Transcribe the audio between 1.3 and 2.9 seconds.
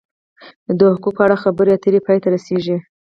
خبرې اترې پای ته رسیږي.